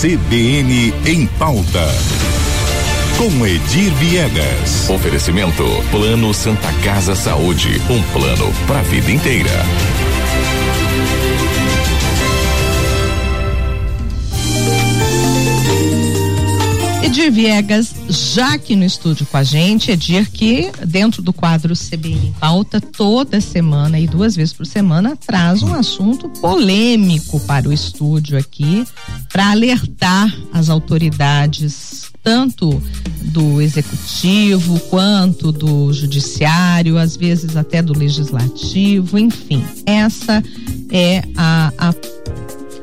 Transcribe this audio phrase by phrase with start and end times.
[0.00, 1.86] CBN em pauta.
[3.18, 4.88] Com Edir Viegas.
[4.88, 10.09] Oferecimento Plano Santa Casa Saúde, um plano para a vida inteira.
[17.10, 22.28] Edir Viegas, já aqui no estúdio com a gente, Edir que dentro do quadro CBN
[22.28, 27.72] em pauta, toda semana e duas vezes por semana, traz um assunto polêmico para o
[27.72, 28.84] estúdio aqui,
[29.28, 32.80] para alertar as autoridades, tanto
[33.22, 40.40] do executivo quanto do judiciário, às vezes até do legislativo, enfim, essa
[40.92, 41.94] é a, a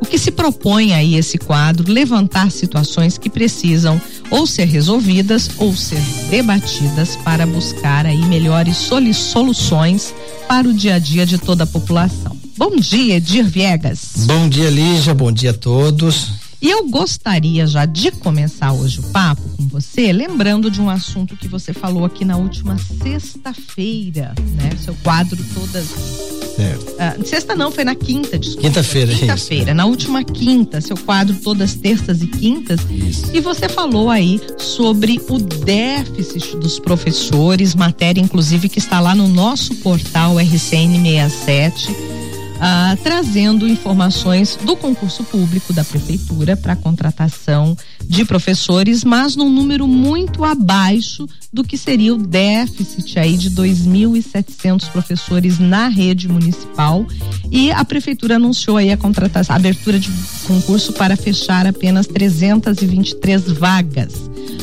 [0.00, 1.92] o que se propõe aí esse quadro?
[1.92, 10.14] Levantar situações que precisam ou ser resolvidas ou ser debatidas para buscar aí melhores soluções
[10.46, 12.36] para o dia a dia de toda a população.
[12.56, 14.26] Bom dia, Edir Viegas.
[14.26, 15.14] Bom dia, Lígia.
[15.14, 16.32] Bom dia a todos.
[16.62, 21.34] E eu gostaria já de começar hoje o papo com você, lembrando de um assunto
[21.36, 24.70] que você falou aqui na última sexta-feira, né?
[24.84, 28.68] Seu quadro todas Uh, sexta não, foi na quinta, desculpa.
[28.68, 32.80] Quinta-feira, Quinta-feira, na última quinta, seu quadro todas terças e quintas.
[32.90, 33.30] Isso.
[33.32, 39.28] E você falou aí sobre o déficit dos professores, matéria inclusive que está lá no
[39.28, 42.19] nosso portal RCN 67
[42.60, 49.88] ah, trazendo informações do concurso público da prefeitura para contratação de professores, mas num número
[49.88, 57.06] muito abaixo do que seria o déficit aí de 2.700 professores na rede municipal
[57.50, 60.10] e a prefeitura anunciou aí a contratação, a abertura de
[60.46, 64.12] concurso para fechar apenas 323 vagas.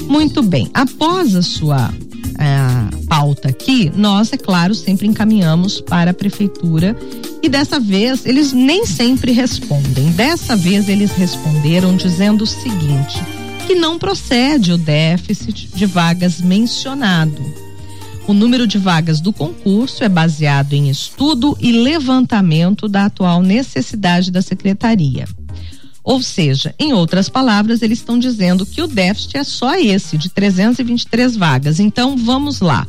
[0.08, 1.92] Muito bem, após a sua
[2.40, 6.96] a pauta aqui, nós, é claro, sempre encaminhamos para a prefeitura
[7.48, 10.12] e dessa vez eles nem sempre respondem.
[10.12, 13.24] Dessa vez eles responderam dizendo o seguinte:
[13.66, 17.42] que não procede o déficit de vagas mencionado.
[18.28, 24.30] O número de vagas do concurso é baseado em estudo e levantamento da atual necessidade
[24.30, 25.26] da secretaria.
[26.04, 30.30] Ou seja, em outras palavras, eles estão dizendo que o déficit é só esse, de
[30.30, 31.80] 323 vagas.
[31.80, 32.86] Então, vamos lá.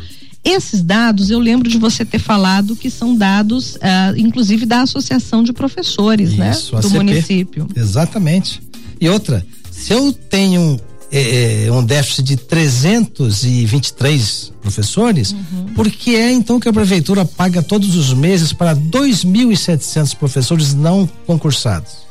[0.50, 5.42] Esses dados, eu lembro de você ter falado que são dados, uh, inclusive, da Associação
[5.42, 6.50] de Professores, né?
[6.50, 6.80] Isso, né?
[6.80, 6.96] Do ACP.
[6.96, 7.68] município.
[7.74, 8.62] Exatamente.
[9.00, 10.78] E outra, se eu tenho
[11.12, 15.74] é, um déficit de 323 professores, uhum.
[15.74, 21.08] por que é então que a prefeitura paga todos os meses para 2.700 professores não
[21.26, 22.08] concursados?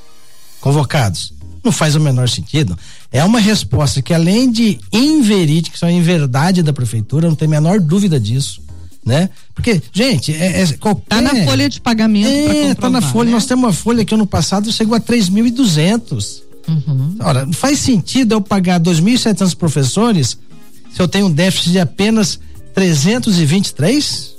[0.59, 1.33] convocados.
[1.63, 2.77] Não faz o menor sentido.
[3.11, 7.51] É uma resposta que, além de inverídica, que é inverdade da prefeitura, não tem a
[7.51, 8.61] menor dúvida disso.
[9.05, 9.29] Né?
[9.55, 11.05] Porque, gente, é, é qualquer...
[11.07, 12.27] Tá na folha de pagamento.
[12.27, 13.27] É, tá na folha.
[13.27, 13.35] Né?
[13.35, 16.41] Nós temos uma folha que ano passado chegou a 3.200.
[16.67, 17.15] Uhum.
[17.21, 20.37] Ora, não faz sentido eu pagar 2.700 professores
[20.93, 22.39] se eu tenho um déficit de apenas
[22.73, 24.35] 323?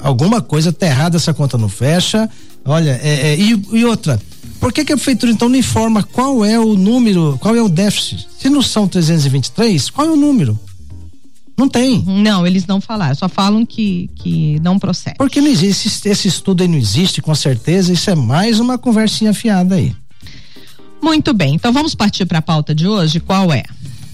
[0.00, 2.28] Alguma coisa tá errada, essa conta não fecha.
[2.64, 4.20] Olha, é, é, e, e outra,
[4.62, 7.68] por que, que a prefeitura então não informa qual é o número, qual é o
[7.68, 8.28] déficit?
[8.38, 10.56] Se não são 323, qual é o número?
[11.58, 12.00] Não tem.
[12.04, 15.16] Não, eles não falaram, só falam que, que não procede.
[15.18, 18.78] Porque não existe, esse, esse estudo aí não existe, com certeza, isso é mais uma
[18.78, 19.96] conversinha fiada aí.
[21.02, 23.64] Muito bem, então vamos partir para a pauta de hoje, qual é?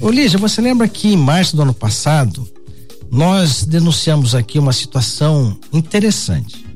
[0.00, 2.48] Ô Lígia, você lembra que em março do ano passado,
[3.10, 6.67] nós denunciamos aqui uma situação interessante.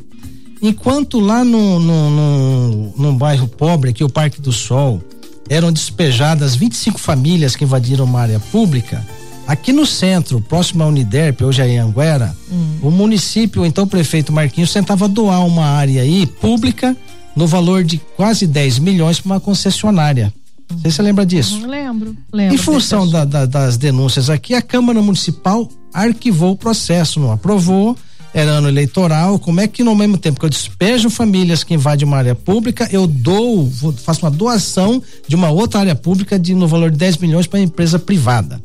[0.62, 5.02] Enquanto lá no, no, no, no bairro pobre, aqui o Parque do Sol,
[5.48, 9.04] eram despejadas 25 famílias que invadiram uma área pública,
[9.44, 12.78] aqui no centro, próximo à Uniderp, hoje é em Anguera, hum.
[12.80, 16.96] o município, então o prefeito Marquinhos, tentava doar uma área aí pública
[17.34, 20.32] no valor de quase 10 milhões para uma concessionária.
[20.70, 21.56] Não sei se você lembra disso.
[21.56, 22.54] Uhum, lembro, lembro.
[22.54, 27.96] Em função da, da, das denúncias aqui, a Câmara Municipal arquivou o processo, não aprovou
[28.34, 32.06] era ano eleitoral, como é que no mesmo tempo que eu despejo famílias que invadem
[32.06, 33.70] uma área pública, eu dou,
[34.04, 37.60] faço uma doação de uma outra área pública de no valor de 10 milhões para
[37.60, 38.60] empresa privada,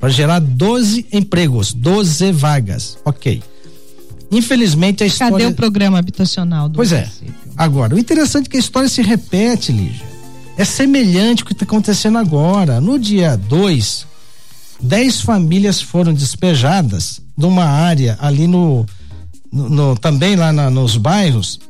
[0.00, 2.98] para gerar 12 empregos, 12 vagas.
[3.04, 3.42] OK.
[4.30, 7.00] Infelizmente a história Cadê o programa habitacional do Pois é.
[7.02, 7.34] município?
[7.48, 7.52] é.
[7.56, 10.06] Agora, o interessante é que a história se repete, Lígia.
[10.56, 12.80] É semelhante ao que está acontecendo agora.
[12.80, 14.06] No dia 2,
[14.80, 18.86] 10 famílias foram despejadas de uma área ali no
[19.52, 21.60] no, no, também lá na, nos bairros,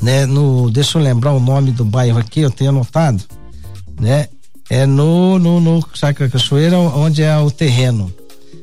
[0.00, 0.24] né?
[0.24, 3.22] No, deixa eu lembrar o nome do bairro aqui, eu tenho anotado,
[4.00, 4.28] né?
[4.70, 8.12] É no, no, no Sacra Cachoeira, onde é o terreno.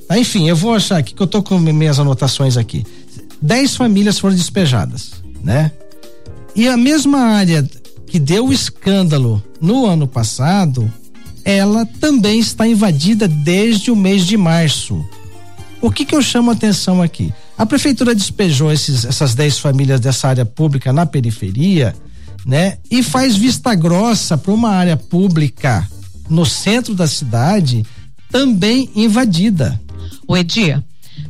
[0.10, 2.84] Ah, enfim, eu vou achar aqui que eu tô com minhas anotações aqui.
[3.40, 5.12] Dez famílias foram despejadas,
[5.44, 5.72] né?
[6.56, 7.64] E a mesma área
[8.08, 10.92] que deu o escândalo no ano passado,
[11.46, 15.06] ela também está invadida desde o mês de março.
[15.80, 17.32] O que que eu chamo a atenção aqui?
[17.60, 21.94] A prefeitura despejou esses, essas 10 famílias dessa área pública na periferia,
[22.46, 22.78] né?
[22.90, 25.86] E faz vista grossa para uma área pública
[26.30, 27.86] no centro da cidade
[28.32, 29.78] também invadida.
[30.26, 30.82] O Edia,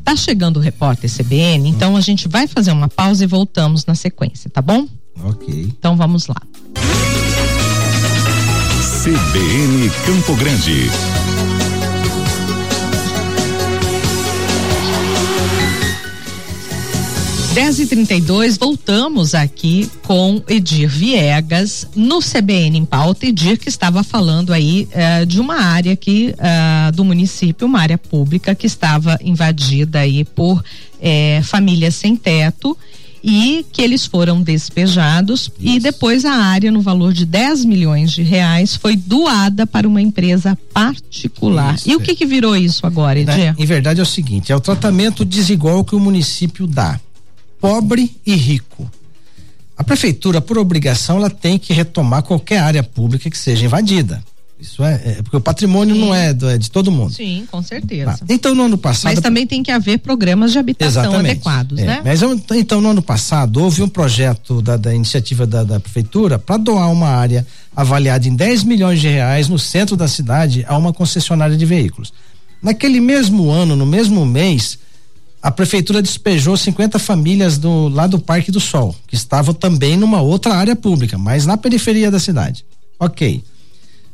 [0.04, 3.96] tá chegando o repórter CBN, então a gente vai fazer uma pausa e voltamos na
[3.96, 4.88] sequência, tá bom?
[5.24, 5.74] Ok.
[5.80, 6.40] Então vamos lá.
[9.02, 10.92] CBN Campo Grande.
[17.54, 23.26] 10 e 32 voltamos aqui com Edir Viegas no CBN em pauta.
[23.26, 27.98] Edir que estava falando aí uh, de uma área que uh, do município, uma área
[27.98, 32.78] pública que estava invadida aí por uh, famílias sem teto
[33.24, 35.76] e que eles foram despejados Isso.
[35.76, 40.02] e depois a área no valor de 10 milhões de reais foi doada para uma
[40.02, 41.76] empresa particular.
[41.76, 43.56] Isso, e o que que virou isso agora, Edir?
[43.58, 47.00] Em verdade é o seguinte, é o tratamento desigual que o município dá
[47.60, 48.90] pobre e rico.
[49.78, 54.22] A prefeitura, por obrigação, ela tem que retomar qualquer área pública que seja invadida.
[54.60, 56.02] Isso é, é porque o patrimônio Sim.
[56.02, 57.14] não é, do, é, de todo mundo.
[57.14, 58.12] Sim, com certeza.
[58.12, 59.14] Ah, então, no ano passado.
[59.14, 62.02] Mas também tem que haver programas de habitação exatamente, adequados, é, né?
[62.04, 62.22] Mas
[62.58, 66.92] então, no ano passado, houve um projeto da, da iniciativa da, da prefeitura para doar
[66.92, 71.56] uma área avaliada em 10 milhões de reais no centro da cidade a uma concessionária
[71.56, 72.12] de veículos.
[72.62, 74.78] Naquele mesmo ano, no mesmo mês,
[75.42, 80.22] a prefeitura despejou 50 famílias do lá do Parque do Sol, que estavam também numa
[80.22, 82.66] outra área pública, mas na periferia da cidade.
[83.00, 83.44] Ok.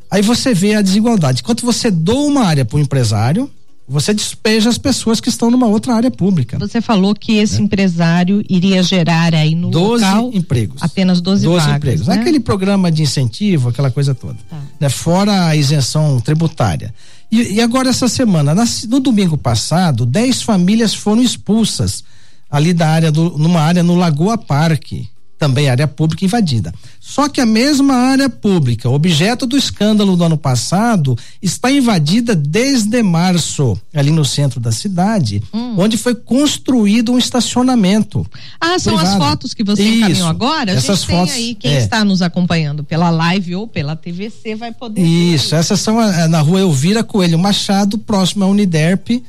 [0.09, 1.41] Aí você vê a desigualdade.
[1.41, 3.49] Enquanto você doa uma área para o empresário,
[3.87, 6.57] você despeja as pessoas que estão numa outra área pública.
[6.57, 7.65] Você falou que esse né?
[7.65, 10.81] empresário iria gerar aí no 12 local empregos.
[10.81, 12.07] Apenas 12, 12 vagas, empregos.
[12.07, 12.15] Né?
[12.15, 14.37] Aquele programa de incentivo, aquela coisa toda.
[14.49, 14.59] Tá.
[14.79, 14.89] Né?
[14.89, 16.93] Fora a isenção tributária.
[17.35, 22.01] E, e agora essa semana, na, no domingo passado, 10 famílias foram expulsas
[22.49, 26.73] ali da área do, numa área no Lagoa Parque, também área pública invadida.
[26.99, 33.03] Só que a mesma área pública, objeto do escândalo do ano passado, está invadida desde
[33.03, 35.75] março, ali no centro da cidade, hum.
[35.77, 38.25] onde foi construído um estacionamento.
[38.59, 39.21] Ah, são privado.
[39.21, 40.71] as fotos que você Isso, encaminhou agora?
[40.71, 41.77] A essas fotos, aí, quem é.
[41.77, 45.01] está nos acompanhando pela live ou pela TVC vai poder.
[45.01, 49.21] Isso, essas são a, na rua Elvira Coelho Machado, próximo à Uniderp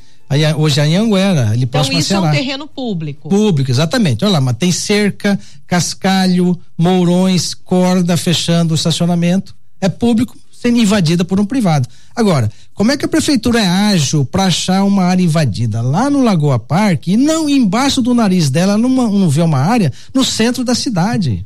[0.57, 3.29] hoje é em Anguera, ali então próximo isso é um terreno público.
[3.29, 4.25] Público, exatamente.
[4.25, 9.55] Olha lá, mas tem cerca, cascalho, mourões, corda fechando o estacionamento.
[9.79, 11.87] É público sendo invadida por um privado.
[12.15, 16.23] Agora, como é que a prefeitura é ágil para achar uma área invadida lá no
[16.23, 20.63] Lagoa Parque e não embaixo do nariz dela numa, não vê uma área no centro
[20.63, 21.45] da cidade?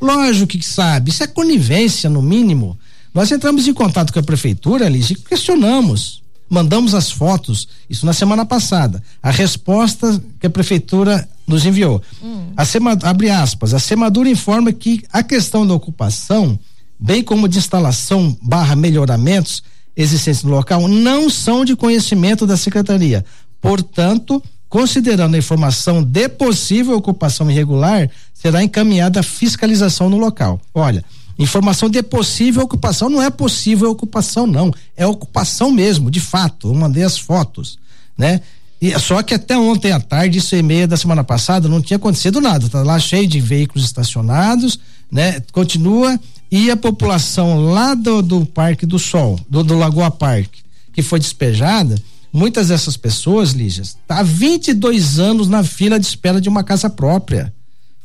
[0.00, 2.78] Lógico que sabe, isso é conivência no mínimo.
[3.12, 6.19] Nós entramos em contato com a prefeitura, Alice, e questionamos
[6.50, 9.00] mandamos as fotos, isso na semana passada.
[9.22, 12.02] A resposta que a prefeitura nos enviou.
[12.22, 12.52] Hum.
[12.56, 16.58] A Sema, abre aspas, a Semadura informa que a questão da ocupação,
[16.98, 19.62] bem como de instalação barra melhoramentos
[19.96, 23.24] existentes no local, não são de conhecimento da secretaria.
[23.60, 30.60] Portanto, considerando a informação de possível ocupação irregular, será encaminhada a fiscalização no local.
[30.74, 31.04] Olha,
[31.40, 36.68] Informação de possível ocupação não é possível ocupação não, é ocupação mesmo, de fato.
[36.68, 37.78] Eu mandei as fotos,
[38.16, 38.42] né?
[38.78, 41.96] E, só que até ontem à tarde, isso e meia da semana passada, não tinha
[41.96, 42.68] acontecido nada.
[42.68, 44.78] Tá lá cheio de veículos estacionados,
[45.10, 45.40] né?
[45.50, 50.60] Continua e a população lá do, do Parque do Sol, do, do Lagoa Parque,
[50.92, 51.94] que foi despejada,
[52.30, 56.90] muitas dessas pessoas, Lígias, tá há 22 anos na fila de espera de uma casa
[56.90, 57.50] própria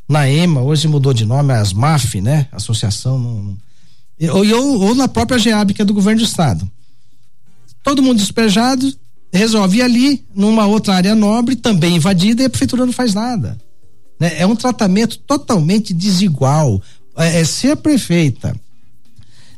[0.08, 2.48] na EMA, hoje mudou de nome, a ASMAF, né?
[2.52, 3.18] Associação.
[3.18, 3.58] No,
[4.32, 6.70] ou, ou, ou, na própria GEAB, que é do governo do estado.
[7.84, 8.94] Todo mundo despejado,
[9.34, 13.58] resolve ali, numa outra área nobre, também invadida, e a prefeitura não faz nada.
[14.20, 14.40] Né?
[14.40, 16.82] É um tratamento totalmente desigual.
[17.18, 18.56] É, é, a prefeita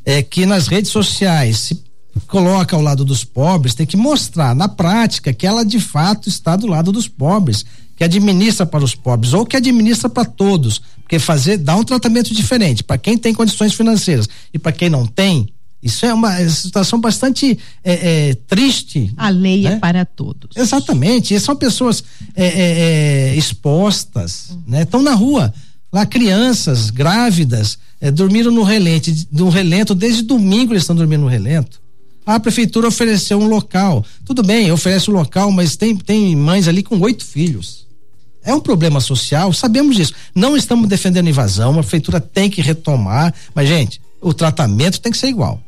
[0.04, 1.84] é, que nas redes sociais se
[2.26, 6.56] coloca ao lado dos pobres, tem que mostrar na prática que ela de fato está
[6.56, 7.64] do lado dos pobres,
[7.98, 12.32] que administra para os pobres ou que administra para todos, porque fazer dá um tratamento
[12.32, 15.48] diferente para quem tem condições financeiras e para quem não tem.
[15.82, 19.12] Isso é uma situação bastante é, é, triste.
[19.16, 19.76] A lei é né?
[19.76, 20.56] é para todos.
[20.56, 21.34] Exatamente.
[21.34, 22.04] E são pessoas
[22.36, 24.62] é, é, é expostas, hum.
[24.66, 24.82] né?
[24.82, 25.52] Estão na rua.
[25.92, 27.78] Lá crianças grávidas
[28.14, 31.80] dormiram no relento, no relento desde domingo eles estão dormindo no relento.
[32.24, 34.04] A prefeitura ofereceu um local.
[34.24, 37.87] Tudo bem, oferece o um local, mas tem, tem mães ali com oito filhos.
[38.48, 40.14] É um problema social, sabemos disso.
[40.34, 45.18] Não estamos defendendo invasão, a prefeitura tem que retomar, mas, gente, o tratamento tem que
[45.18, 45.60] ser igual.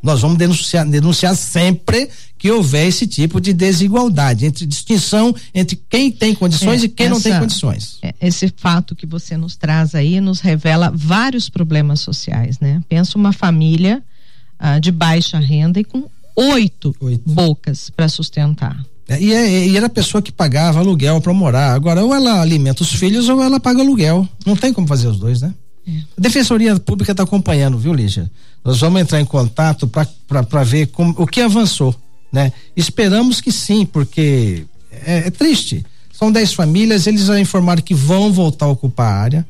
[0.00, 6.12] Nós vamos denunciar, denunciar sempre que houver esse tipo de desigualdade, entre distinção entre quem
[6.12, 7.98] tem condições É, e quem não tem condições.
[8.02, 12.80] é, Esse fato que você nos traz aí nos revela vários problemas sociais, né?
[12.88, 14.00] Pensa uma família
[14.56, 16.04] ah, de baixa renda e com
[16.36, 17.28] oito, Oito.
[17.28, 18.80] bocas para sustentar.
[19.08, 21.72] É, E, é- e era a pessoa que pagava aluguel para morar.
[21.74, 24.28] Agora, ou ela alimenta os filhos ou ela paga aluguel.
[24.44, 25.54] Não tem como fazer os dois, né?
[25.88, 28.30] A Defensoria Pública está acompanhando, viu, Lígia?
[28.62, 31.94] Nós vamos entrar em contato para ver como, o que avançou,
[32.30, 32.52] né?
[32.76, 35.82] Esperamos que sim, porque é, é triste.
[36.12, 39.46] São 10 famílias, eles já informaram que vão voltar a ocupar a área.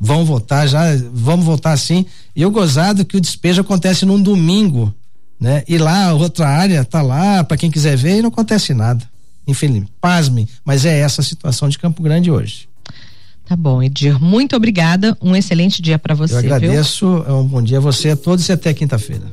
[0.00, 0.80] Vão voltar, já
[1.12, 2.04] vamos voltar sim.
[2.34, 4.92] E eu gozado que o despejo acontece num domingo,
[5.40, 5.64] né?
[5.66, 9.02] E lá outra área tá lá para quem quiser ver e não acontece nada.
[9.46, 12.68] Infelizmente, pasmem, mas é essa a situação de Campo Grande hoje.
[13.46, 15.16] Tá bom, Edir, muito obrigada.
[15.20, 16.36] Um excelente dia para você.
[16.36, 16.54] Eu viu?
[16.54, 19.24] agradeço, é um bom dia a você, a todos e até quinta-feira.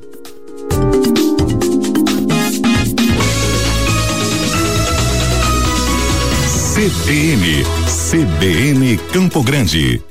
[6.73, 10.01] CBN, CBN Campo Grande.